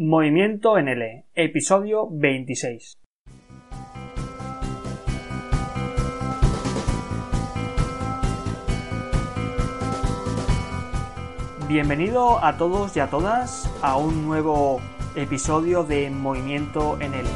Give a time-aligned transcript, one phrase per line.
[0.00, 2.98] Movimiento NL, episodio 26.
[11.66, 14.80] Bienvenido a todos y a todas a un nuevo
[15.16, 17.26] episodio de Movimiento NL,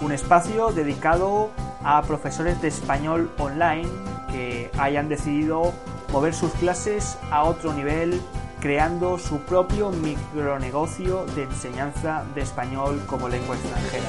[0.00, 1.50] un espacio dedicado
[1.84, 3.90] a profesores de español online
[4.32, 5.74] que hayan decidido
[6.10, 8.18] mover sus clases a otro nivel
[8.60, 14.08] creando su propio micronegocio de enseñanza de español como lengua extranjera.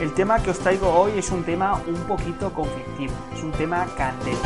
[0.00, 3.86] El tema que os traigo hoy es un tema un poquito conflictivo, es un tema
[3.96, 4.40] candente.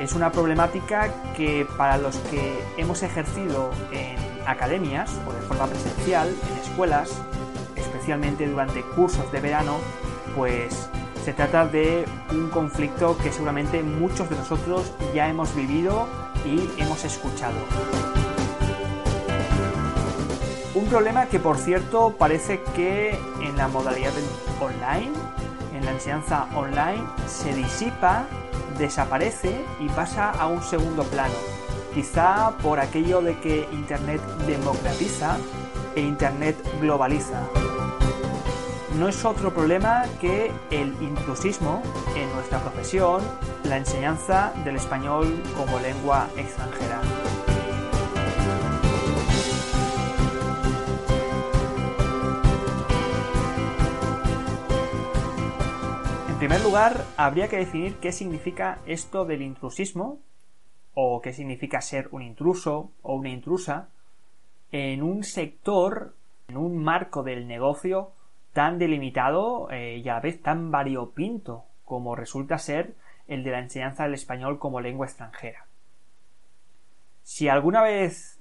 [0.00, 6.28] Es una problemática que para los que hemos ejercido en academias o de forma presencial,
[6.28, 7.20] en escuelas,
[7.74, 9.78] especialmente durante cursos de verano,
[10.36, 10.88] pues
[11.24, 16.06] se trata de un conflicto que seguramente muchos de nosotros ya hemos vivido
[16.78, 17.56] hemos escuchado.
[20.74, 24.12] Un problema que por cierto parece que en la modalidad
[24.60, 25.12] online,
[25.74, 28.26] en la enseñanza online, se disipa,
[28.78, 31.34] desaparece y pasa a un segundo plano.
[31.94, 35.36] Quizá por aquello de que Internet democratiza
[35.96, 37.40] e Internet globaliza.
[38.98, 41.84] No es otro problema que el intrusismo
[42.16, 43.22] en nuestra profesión,
[43.62, 47.00] la enseñanza del español como lengua extranjera.
[56.28, 60.18] En primer lugar, habría que definir qué significa esto del intrusismo,
[60.94, 63.90] o qué significa ser un intruso o una intrusa,
[64.72, 66.16] en un sector,
[66.48, 68.17] en un marco del negocio
[68.58, 72.96] tan delimitado eh, y a la vez tan variopinto como resulta ser
[73.28, 75.66] el de la enseñanza del español como lengua extranjera.
[77.22, 78.40] Si alguna vez,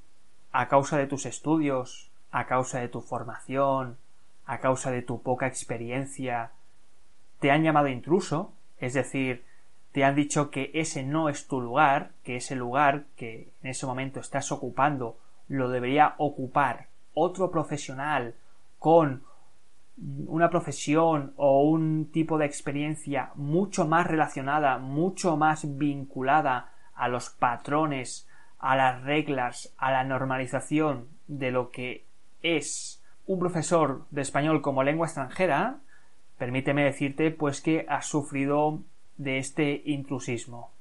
[0.52, 4.00] a causa de tus estudios, a causa de tu formación,
[4.48, 6.50] a causa de tu poca experiencia,
[7.40, 9.46] te han llamado intruso, es decir,
[9.92, 13.86] te han dicho que ese no es tu lugar, que ese lugar que en ese
[13.86, 18.34] momento estás ocupando lo debería ocupar otro profesional
[18.80, 19.27] con
[19.98, 27.30] una profesión o un tipo de experiencia mucho más relacionada, mucho más vinculada a los
[27.30, 28.28] patrones,
[28.60, 32.06] a las reglas, a la normalización de lo que
[32.42, 35.80] es un profesor de español como lengua extranjera,
[36.38, 38.82] permíteme decirte pues que has sufrido
[39.18, 40.72] de este intrusismo.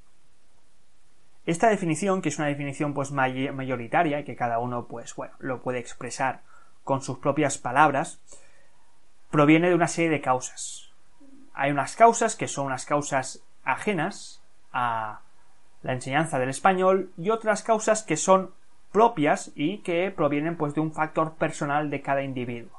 [1.45, 5.61] Esta definición, que es una definición pues mayoritaria y que cada uno pues bueno, lo
[5.61, 6.41] puede expresar
[6.83, 8.21] con sus propias palabras,
[9.31, 10.91] proviene de una serie de causas.
[11.53, 15.21] Hay unas causas que son unas causas ajenas a
[15.81, 18.51] la enseñanza del español y otras causas que son
[18.91, 22.77] propias y que provienen pues de un factor personal de cada individuo.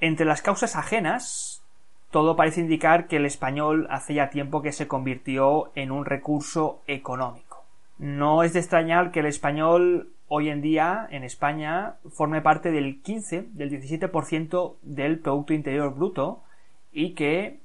[0.00, 1.62] Entre las causas ajenas,
[2.10, 6.82] todo parece indicar que el español hace ya tiempo que se convirtió en un recurso
[6.86, 7.64] económico.
[7.98, 13.02] No es de extrañar que el español hoy en día en España forme parte del
[13.02, 16.42] 15, del 17% del Producto Interior Bruto
[16.90, 17.58] y que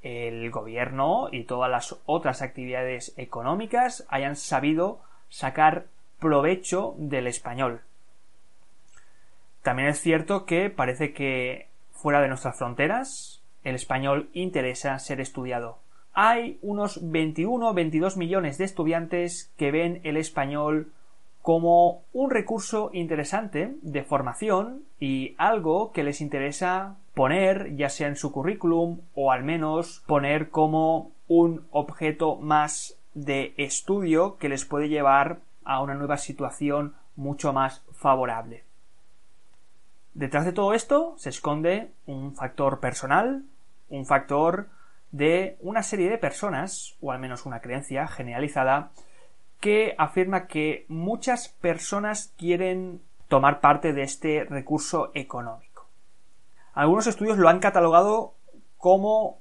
[0.00, 5.84] el gobierno y todas las otras actividades económicas hayan sabido sacar
[6.18, 7.82] provecho del español.
[9.60, 15.78] También es cierto que parece que fuera de nuestras fronteras el español interesa ser estudiado.
[16.14, 20.90] Hay unos 21-22 millones de estudiantes que ven el español
[21.44, 28.16] como un recurso interesante de formación y algo que les interesa poner ya sea en
[28.16, 34.88] su currículum o al menos poner como un objeto más de estudio que les puede
[34.88, 38.64] llevar a una nueva situación mucho más favorable.
[40.14, 43.44] Detrás de todo esto se esconde un factor personal,
[43.90, 44.68] un factor
[45.12, 48.92] de una serie de personas, o al menos una creencia generalizada,
[49.60, 55.88] que afirma que muchas personas quieren tomar parte de este recurso económico.
[56.74, 58.34] Algunos estudios lo han catalogado
[58.78, 59.38] como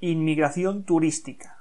[0.00, 1.58] inmigración turística.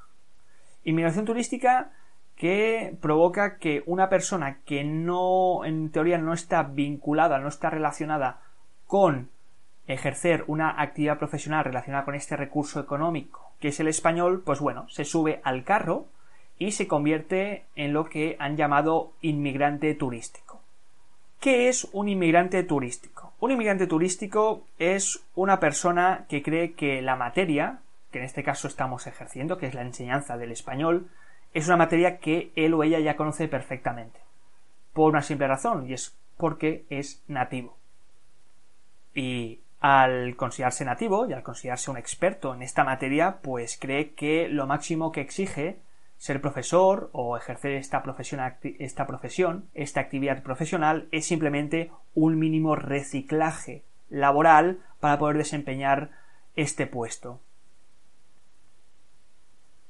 [0.83, 1.91] Inmigración turística
[2.35, 8.41] que provoca que una persona que no, en teoría, no está vinculada, no está relacionada
[8.87, 9.29] con
[9.87, 14.87] ejercer una actividad profesional relacionada con este recurso económico, que es el español, pues bueno,
[14.89, 16.07] se sube al carro
[16.57, 20.61] y se convierte en lo que han llamado inmigrante turístico.
[21.39, 23.33] ¿Qué es un inmigrante turístico?
[23.39, 27.79] Un inmigrante turístico es una persona que cree que la materia,
[28.11, 31.09] que en este caso estamos ejerciendo, que es la enseñanza del español,
[31.53, 34.19] es una materia que él o ella ya conoce perfectamente.
[34.93, 37.77] Por una simple razón, y es porque es nativo.
[39.13, 44.47] Y al considerarse nativo y al considerarse un experto en esta materia, pues cree que
[44.49, 45.77] lo máximo que exige
[46.25, 48.41] ser profesor o ejercer esta profesión,
[48.79, 56.09] esta profesión, esta actividad profesional, es simplemente un mínimo reciclaje laboral para poder desempeñar
[56.55, 57.41] este puesto.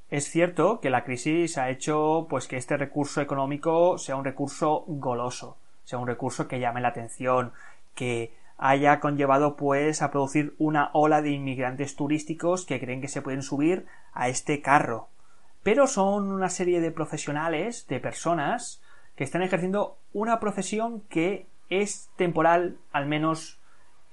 [0.10, 4.84] Es cierto que la crisis ha hecho pues que este recurso económico sea un recurso
[4.90, 7.54] goloso, sea un recurso que llame la atención,
[7.94, 13.22] que haya conllevado pues a producir una ola de inmigrantes turísticos que creen que se
[13.22, 15.08] pueden subir a este carro.
[15.66, 18.84] Pero son una serie de profesionales, de personas,
[19.16, 23.60] que están ejerciendo una profesión que es temporal, al menos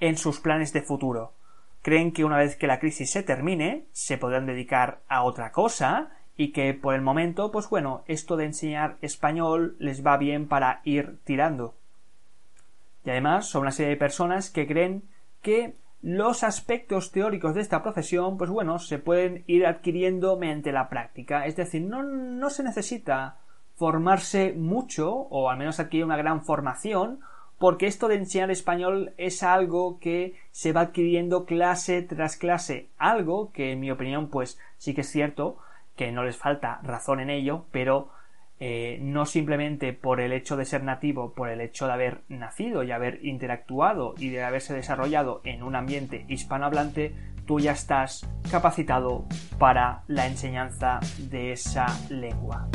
[0.00, 1.34] en sus planes de futuro.
[1.82, 6.12] Creen que una vez que la crisis se termine, se podrán dedicar a otra cosa
[6.38, 10.81] y que por el momento, pues bueno, esto de enseñar español les va bien para
[10.84, 11.75] ir tirando.
[13.05, 15.02] Y además son una serie de personas que creen
[15.43, 20.88] que los aspectos teóricos de esta profesión, pues bueno, se pueden ir adquiriendo mediante la
[20.88, 21.46] práctica.
[21.46, 23.38] Es decir, no, no se necesita
[23.76, 27.20] formarse mucho, o al menos adquirir una gran formación,
[27.58, 32.88] porque esto de enseñar español es algo que se va adquiriendo clase tras clase.
[32.98, 35.58] Algo que, en mi opinión, pues sí que es cierto,
[35.94, 38.10] que no les falta razón en ello, pero
[38.64, 42.84] eh, no simplemente por el hecho de ser nativo, por el hecho de haber nacido
[42.84, 47.12] y haber interactuado y de haberse desarrollado en un ambiente hispanohablante,
[47.44, 49.26] tú ya estás capacitado
[49.58, 52.68] para la enseñanza de esa lengua.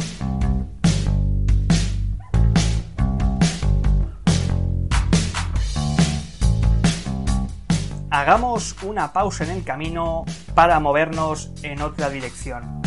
[8.11, 12.86] Hagamos una pausa en el camino para movernos en otra dirección.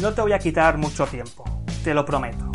[0.00, 1.44] No te voy a quitar mucho tiempo,
[1.82, 2.52] te lo prometo.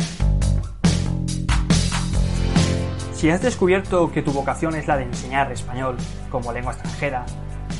[3.14, 5.98] Si has descubierto que tu vocación es la de enseñar español
[6.30, 7.26] como lengua extranjera,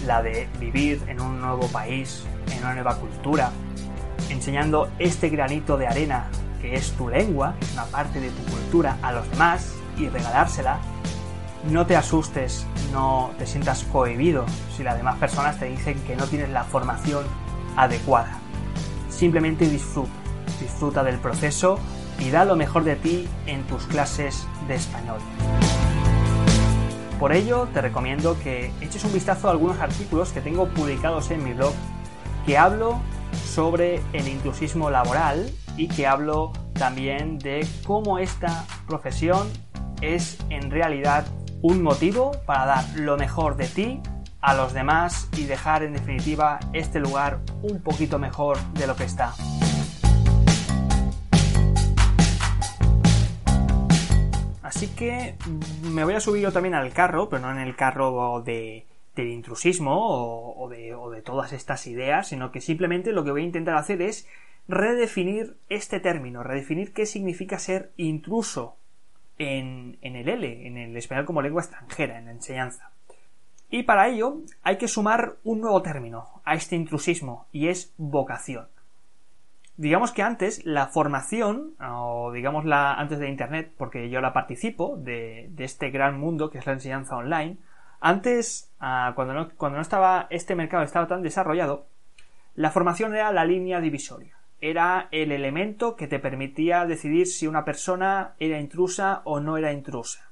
[0.06, 3.52] la de vivir en un nuevo país, en una nueva cultura,
[4.30, 6.30] enseñando este granito de arena
[6.62, 10.10] que es tu lengua, que es una parte de tu cultura, a los demás y
[10.10, 10.80] regalársela,
[11.72, 14.46] no te asustes, no te sientas cohibido
[14.76, 17.24] si las demás personas te dicen que no tienes la formación
[17.78, 18.43] adecuada.
[19.16, 20.12] Simplemente disfruta,
[20.60, 21.80] disfruta del proceso
[22.20, 25.20] y da lo mejor de ti en tus clases de español.
[27.20, 31.44] Por ello, te recomiendo que eches un vistazo a algunos artículos que tengo publicados en
[31.44, 31.74] mi blog
[32.46, 33.00] que hablo
[33.46, 39.48] sobre el inclusismo laboral y que hablo también de cómo esta profesión
[40.02, 41.26] es en realidad
[41.62, 44.02] un motivo para dar lo mejor de ti
[44.44, 49.06] a los demás y dejar en definitiva este lugar un poquito mejor de lo que
[49.06, 49.34] está.
[54.62, 55.36] Así que
[55.84, 58.86] me voy a subir yo también al carro, pero no en el carro de,
[59.16, 63.44] del intrusismo o, de, o de todas estas ideas, sino que simplemente lo que voy
[63.44, 64.28] a intentar hacer es
[64.68, 68.76] redefinir este término, redefinir qué significa ser intruso
[69.38, 72.93] en, en, el L, en el español como lengua extranjera, en la enseñanza.
[73.74, 78.68] Y para ello hay que sumar un nuevo término a este intrusismo y es vocación.
[79.78, 84.96] Digamos que antes la formación, o digamos la antes de Internet, porque yo la participo
[84.98, 87.58] de, este gran mundo que es la enseñanza online,
[88.00, 91.88] antes, ah, cuando, no, cuando no estaba este mercado estaba tan desarrollado,
[92.54, 94.38] la formación era la línea divisoria.
[94.62, 99.74] Era el elemento que te permitía decidir si una persona era intrusa o no era
[99.74, 100.30] intrusa.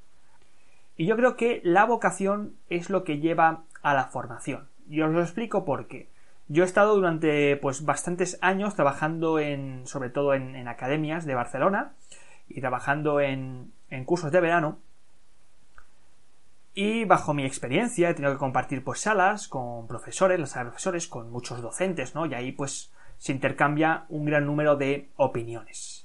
[1.01, 4.70] Y yo creo que la vocación es lo que lleva a la formación.
[4.88, 6.10] Y os lo explico por qué.
[6.48, 11.93] Yo he estado durante pues bastantes años trabajando en, sobre todo en, academias de Barcelona
[12.48, 13.74] y trabajando en,
[14.05, 14.77] cursos de verano.
[16.75, 21.31] Y bajo mi experiencia he tenido que compartir pues salas con profesores, los profesores, con
[21.31, 22.27] muchos docentes, ¿no?
[22.27, 26.00] Y ahí pues se intercambia un gran número de opiniones.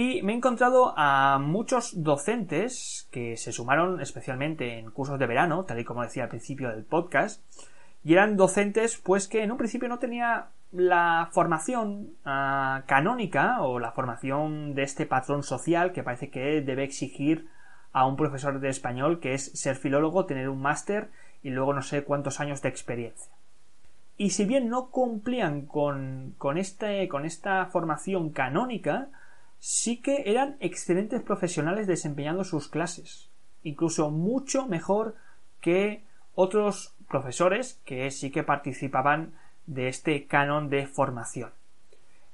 [0.00, 5.64] Y me he encontrado a muchos docentes que se sumaron especialmente en cursos de verano,
[5.64, 7.42] tal y como decía al principio del podcast,
[8.04, 13.80] y eran docentes pues que en un principio no tenía la formación ah, canónica o
[13.80, 17.48] la formación de este patrón social que parece que debe exigir
[17.90, 21.10] a un profesor de español que es ser filólogo, tener un máster
[21.42, 23.32] y luego no sé cuántos años de experiencia.
[24.16, 29.08] Y si bien no cumplían con, con, este, con esta formación canónica,
[29.58, 33.30] sí que eran excelentes profesionales desempeñando sus clases,
[33.62, 35.16] incluso mucho mejor
[35.60, 39.32] que otros profesores que sí que participaban
[39.66, 41.50] de este canon de formación.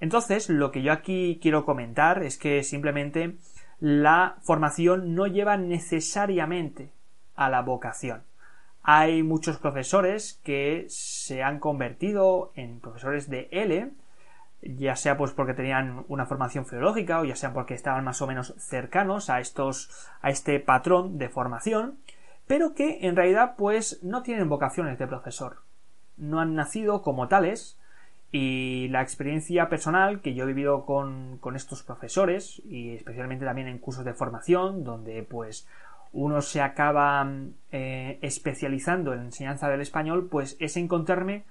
[0.01, 3.37] Entonces, lo que yo aquí quiero comentar es que simplemente
[3.81, 6.91] la formación no lleva necesariamente
[7.35, 8.23] a la vocación.
[8.83, 13.91] Hay muchos profesores que se han convertido en profesores de L,
[14.65, 18.27] ya sea pues porque tenían una formación filológica o ya sea porque estaban más o
[18.27, 19.91] menos cercanos a estos
[20.21, 21.99] a este patrón de formación,
[22.47, 25.63] pero que en realidad pues no tienen vocaciones de profesor.
[26.17, 27.79] No han nacido como tales
[28.33, 33.69] y la experiencia personal que yo he vivido con, con estos profesores y especialmente también
[33.69, 35.69] en cursos de formación donde pues
[36.13, 37.29] uno se acaba
[37.71, 41.45] eh, especializando en enseñanza del español pues es encontrarme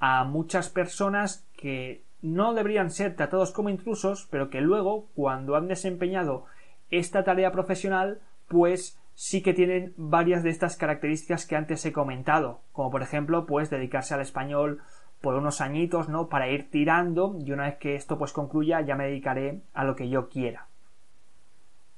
[0.00, 5.68] a muchas personas que no deberían ser tratados como intrusos pero que luego cuando han
[5.68, 6.46] desempeñado
[6.90, 12.62] esta tarea profesional pues sí que tienen varias de estas características que antes he comentado,
[12.72, 14.80] como por ejemplo, pues dedicarse al español
[15.20, 16.28] por unos añitos, ¿no?
[16.28, 19.94] Para ir tirando y una vez que esto pues concluya ya me dedicaré a lo
[19.94, 20.68] que yo quiera.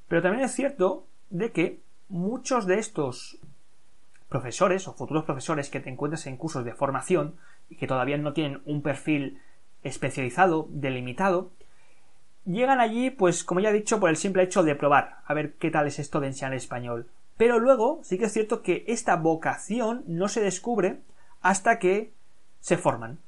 [0.08, 3.38] Pero también es cierto de que muchos de estos
[4.28, 7.36] profesores o futuros profesores que te encuentras en cursos de formación
[7.78, 9.40] que todavía no tienen un perfil
[9.82, 11.50] especializado, delimitado,
[12.44, 15.54] Llegan allí, pues como ya he dicho, por el simple hecho de probar, a ver
[15.54, 17.08] qué tal es esto de enseñar español.
[17.36, 21.00] Pero luego sí que es cierto que esta vocación no se descubre
[21.40, 22.12] hasta que
[22.60, 23.20] se forman.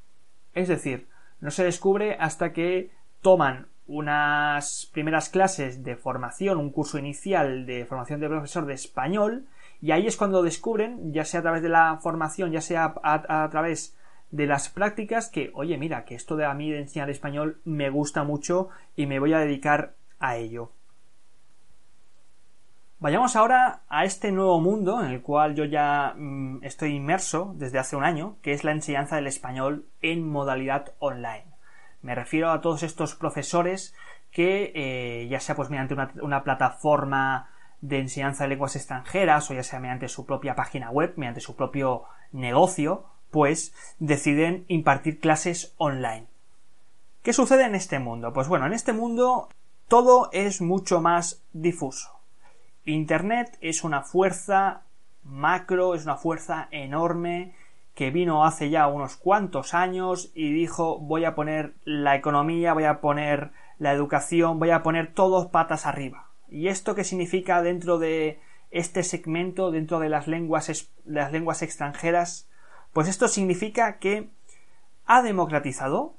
[0.53, 1.07] Es decir,
[1.41, 2.91] no se descubre hasta que
[3.23, 9.47] toman unas primeras clases de formación, un curso inicial de formación de profesor de español,
[9.81, 13.45] y ahí es cuando descubren, ya sea a través de la formación, ya sea a,
[13.45, 13.97] a través
[14.35, 17.89] de las prácticas que, oye, mira, que esto de a mí de enseñar español me
[17.89, 20.73] gusta mucho y me voy a dedicar a ello.
[22.99, 27.79] Vayamos ahora a este nuevo mundo en el cual yo ya mm, estoy inmerso desde
[27.79, 31.55] hace un año, que es la enseñanza del español en modalidad online.
[32.03, 33.95] Me refiero a todos estos profesores
[34.33, 37.51] que, eh, ya sea pues mediante una, una plataforma
[37.81, 41.55] de enseñanza de lenguas extranjeras o ya sea mediante su propia página web, mediante su
[41.55, 46.29] propio negocio, pues deciden impartir clases online.
[47.25, 48.33] ¿Qué sucede en este mundo?
[48.33, 49.49] Pues bueno, en este mundo
[49.89, 52.13] todo es mucho más difuso.
[52.85, 54.83] Internet es una fuerza
[55.25, 57.57] macro, es una fuerza enorme
[57.97, 62.85] que vino hace ya unos cuantos años y dijo voy a poner la economía, voy
[62.85, 63.51] a poner
[63.81, 66.29] la educación, voy a poner todos patas arriba.
[66.49, 68.39] ¿Y esto qué significa dentro de
[68.71, 72.49] este segmento, dentro de las lenguas, las lenguas extranjeras?
[72.95, 74.31] Pues esto significa que
[75.05, 76.15] ha democratizado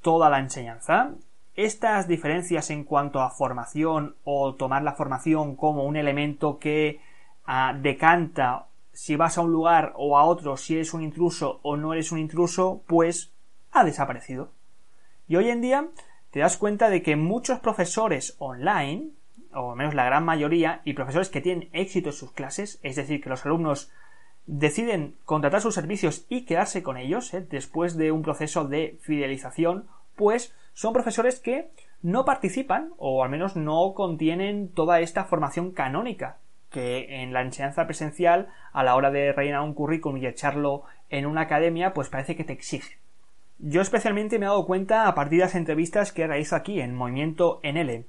[0.00, 1.12] toda la enseñanza.
[1.54, 7.00] Estas diferencias en cuanto a formación o tomar la formación como un elemento que
[7.44, 11.76] ah, decanta si vas a un lugar o a otro, si eres un intruso o
[11.76, 13.34] no eres un intruso, pues
[13.72, 14.52] ha desaparecido.
[15.28, 15.86] Y hoy en día
[16.30, 19.10] te das cuenta de que muchos profesores online,
[19.52, 22.96] o al menos la gran mayoría, y profesores que tienen éxito en sus clases, es
[22.96, 23.92] decir, que los alumnos
[24.46, 27.46] deciden contratar sus servicios y quedarse con ellos ¿eh?
[27.48, 31.70] después de un proceso de fidelización, pues son profesores que
[32.02, 36.38] no participan o al menos no contienen toda esta formación canónica
[36.70, 41.26] que en la enseñanza presencial a la hora de rellenar un currículum y echarlo en
[41.26, 42.98] una academia pues parece que te exige.
[43.58, 46.94] Yo especialmente me he dado cuenta a partir de las entrevistas que realizo aquí en
[46.94, 48.04] Movimiento NL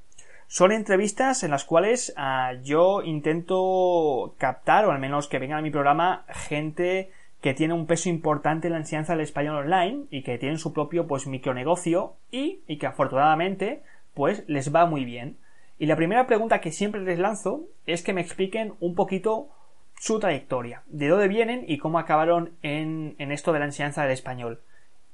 [0.48, 5.62] son entrevistas en las cuales ah, yo intento captar, o al menos que vengan a
[5.62, 7.12] mi programa, gente
[7.42, 10.74] que tiene un peso importante en la enseñanza del español online y que tienen su
[10.74, 15.38] propio pues micronegocio y, y que afortunadamente pues les va muy bien.
[15.78, 19.50] Y la primera pregunta que siempre les lanzo es que me expliquen un poquito
[20.00, 24.12] su trayectoria, de dónde vienen y cómo acabaron en, en esto de la enseñanza del
[24.12, 24.62] español.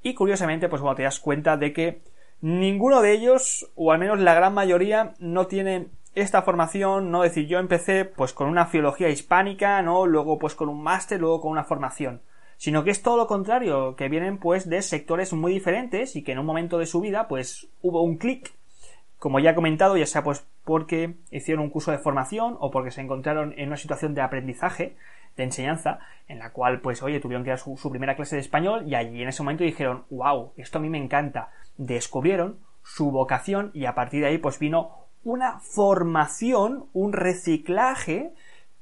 [0.02, 2.00] Y curiosamente, pues bueno, te das cuenta de que
[2.40, 7.46] Ninguno de ellos, o al menos la gran mayoría, no tienen esta formación, no decir,
[7.46, 10.06] yo empecé pues con una filología hispánica, ¿no?
[10.06, 12.22] Luego pues con un máster, luego con una formación.
[12.56, 16.32] Sino que es todo lo contrario, que vienen pues de sectores muy diferentes y que
[16.32, 18.54] en un momento de su vida pues hubo un clic
[19.24, 22.90] como ya he comentado, ya sea pues porque hicieron un curso de formación o porque
[22.90, 24.96] se encontraron en una situación de aprendizaje,
[25.36, 25.98] de enseñanza,
[26.28, 28.94] en la cual, pues, oye, tuvieron que dar su, su primera clase de español y
[28.94, 31.50] allí en ese momento dijeron, wow, esto a mí me encanta.
[31.76, 38.32] Descubrieron su vocación y a partir de ahí, pues vino una formación, un reciclaje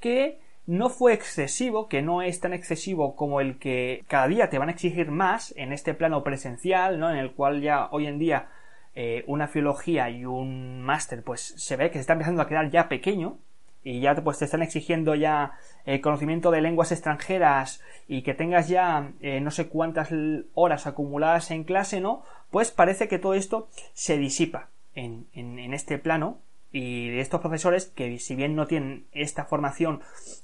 [0.00, 4.58] que no fue excesivo, que no es tan excesivo como el que cada día te
[4.58, 7.10] van a exigir más en este plano presencial, ¿no?
[7.10, 8.48] En el cual ya hoy en día
[8.94, 12.70] eh, una filología y un máster, pues se ve que se está empezando a quedar
[12.70, 13.38] ya pequeño
[13.84, 15.52] y ya pues te están exigiendo ya
[15.86, 20.10] eh, conocimiento de lenguas extranjeras y que tengas ya eh, no sé cuántas
[20.54, 22.22] horas acumuladas en clase, ¿no?
[22.50, 26.38] Pues parece que todo esto se disipa en, en este plano
[26.72, 30.00] y de estos profesores que si bien no tienen esta formación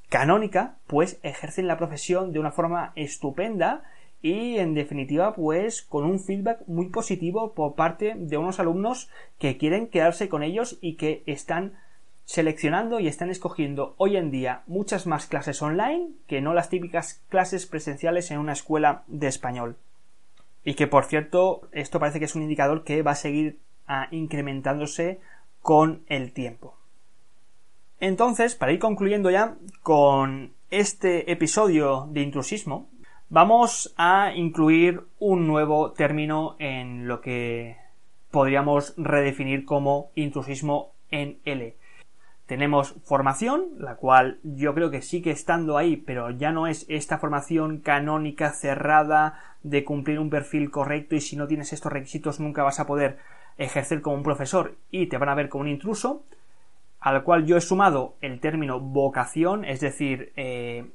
[0.09, 3.83] canónica, pues ejercen la profesión de una forma estupenda
[4.21, 9.57] y en definitiva pues con un feedback muy positivo por parte de unos alumnos que
[9.57, 11.75] quieren quedarse con ellos y que están
[12.29, 17.23] seleccionando y están escogiendo hoy en día muchas más clases online que no las típicas
[17.31, 19.79] clases presenciales en una escuela de español.
[20.63, 24.09] Y que por cierto, esto parece que es un indicador que va a seguir a
[24.11, 25.21] incrementándose
[25.63, 26.77] con el tiempo.
[27.99, 32.91] Entonces, para ir concluyendo ya con este episodio de intrusismo,
[33.31, 37.79] vamos a incluir un nuevo término en lo que
[38.31, 41.78] podríamos redefinir como intrusismo en L.
[42.49, 47.19] Tenemos formación, la cual yo creo que sigue estando ahí, pero ya no es esta
[47.19, 52.63] formación canónica cerrada de cumplir un perfil correcto y si no tienes estos requisitos nunca
[52.63, 53.19] vas a poder
[53.59, 56.25] ejercer como un profesor y te van a ver como un intruso,
[57.01, 60.87] al cual yo he sumado el término vocación, es decir, eh,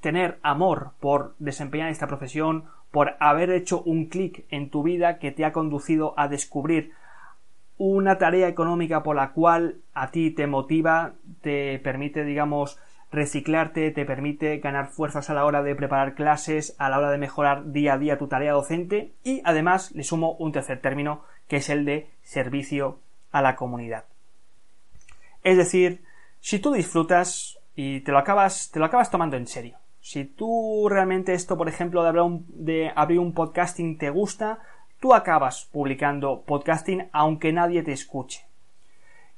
[0.00, 5.30] tener amor por desempeñar esta profesión, por haber hecho un clic en tu vida que
[5.30, 6.92] te ha conducido a descubrir
[7.78, 12.78] una tarea económica por la cual a ti te motiva, te permite, digamos,
[13.12, 17.18] reciclarte, te permite ganar fuerzas a la hora de preparar clases, a la hora de
[17.18, 21.56] mejorar día a día tu tarea docente y además le sumo un tercer término que
[21.56, 23.00] es el de servicio
[23.30, 24.04] a la comunidad.
[25.42, 26.02] Es decir,
[26.40, 29.76] si tú disfrutas y te lo acabas, te lo acabas tomando en serio.
[30.00, 34.60] Si tú realmente esto, por ejemplo, de, de abrir un podcasting te gusta,
[35.02, 38.46] tú acabas publicando podcasting aunque nadie te escuche.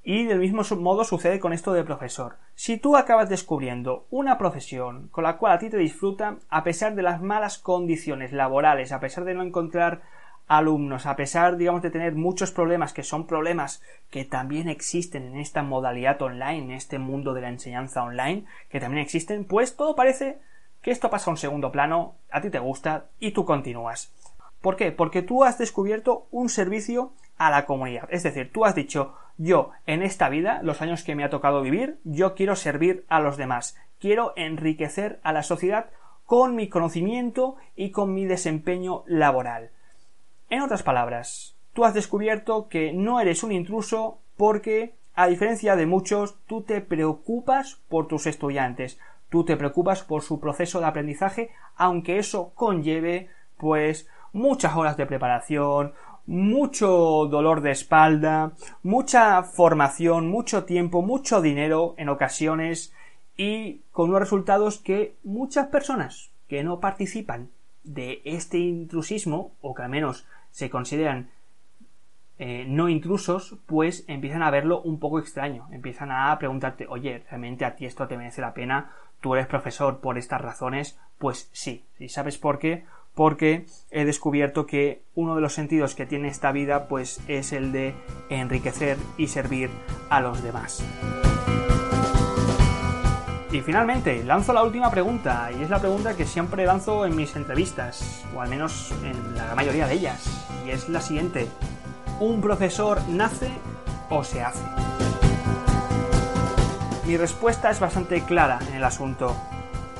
[0.02, 2.36] Y del mismo modo sucede con esto de profesor.
[2.54, 6.94] Si tú acabas descubriendo una profesión con la cual a ti te disfruta, a pesar
[6.94, 10.02] de las malas condiciones laborales, a pesar de no encontrar
[10.48, 15.36] alumnos, a pesar, digamos, de tener muchos problemas, que son problemas que también existen en
[15.38, 19.96] esta modalidad online, en este mundo de la enseñanza online, que también existen, pues todo
[19.96, 20.40] parece
[20.82, 24.12] que esto pasa a un segundo plano, a ti te gusta y tú continúas.
[24.64, 24.92] ¿Por qué?
[24.92, 28.08] Porque tú has descubierto un servicio a la comunidad.
[28.10, 31.60] Es decir, tú has dicho, yo en esta vida, los años que me ha tocado
[31.60, 35.90] vivir, yo quiero servir a los demás, quiero enriquecer a la sociedad
[36.24, 39.68] con mi conocimiento y con mi desempeño laboral.
[40.48, 45.84] En otras palabras, tú has descubierto que no eres un intruso porque, a diferencia de
[45.84, 48.98] muchos, tú te preocupas por tus estudiantes,
[49.28, 55.06] tú te preocupas por su proceso de aprendizaje, aunque eso conlleve, pues, muchas horas de
[55.06, 55.94] preparación,
[56.26, 56.88] mucho
[57.30, 62.92] dolor de espalda, mucha formación, mucho tiempo, mucho dinero en ocasiones
[63.36, 67.48] y con unos resultados que muchas personas que no participan
[67.84, 71.30] de este intrusismo, o que al menos se consideran
[72.38, 75.68] eh, no intrusos, pues empiezan a verlo un poco extraño.
[75.70, 78.90] Empiezan a preguntarte, oye, ¿realmente a ti esto te merece la pena?
[79.20, 80.98] ¿Tú eres profesor por estas razones?
[81.18, 81.84] Pues sí.
[81.98, 82.84] ¿Y sabes por qué?
[83.14, 87.72] Porque he descubierto que uno de los sentidos que tiene esta vida, pues es el
[87.72, 87.94] de
[88.28, 89.70] enriquecer y servir
[90.10, 90.84] a los demás.
[93.52, 97.36] Y finalmente, lanzo la última pregunta, y es la pregunta que siempre lanzo en mis
[97.36, 101.46] entrevistas, o al menos en la mayoría de ellas, y es la siguiente.
[102.18, 103.52] ¿Un profesor nace
[104.10, 104.64] o se hace?
[107.06, 109.36] Mi respuesta es bastante clara en el asunto.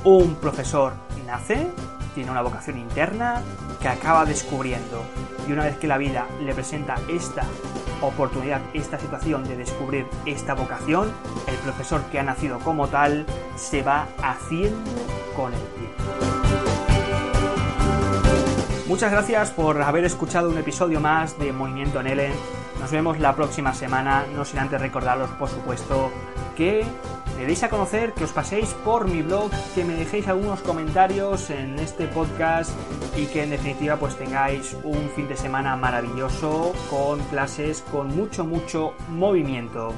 [0.03, 0.91] Un profesor
[1.25, 1.67] nace,
[2.15, 3.41] tiene una vocación interna
[3.81, 5.03] que acaba descubriendo,
[5.47, 7.43] y una vez que la vida le presenta esta
[8.01, 11.11] oportunidad, esta situación de descubrir esta vocación,
[11.47, 13.25] el profesor que ha nacido como tal
[13.55, 14.91] se va haciendo
[15.35, 16.03] con el tiempo.
[18.87, 22.31] Muchas gracias por haber escuchado un episodio más de Movimiento en
[22.79, 26.11] Nos vemos la próxima semana, no sin antes recordaros, por supuesto,
[26.55, 26.85] que
[27.37, 31.49] me deis a conocer, que os paséis por mi blog, que me dejéis algunos comentarios
[31.49, 32.71] en este podcast
[33.17, 38.45] y que en definitiva pues tengáis un fin de semana maravilloso con clases con mucho
[38.45, 39.93] mucho movimiento.